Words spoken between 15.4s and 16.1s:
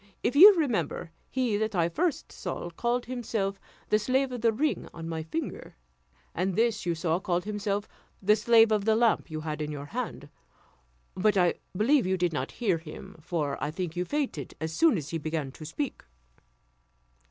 to speak."